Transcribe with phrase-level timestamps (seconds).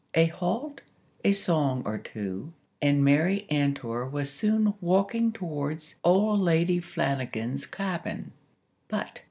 [0.15, 0.81] A halt,
[1.23, 8.31] a song or two, and Mary Antor was soon walking towards Old Lady Flanagan's cabin.
[8.87, 9.19] But!!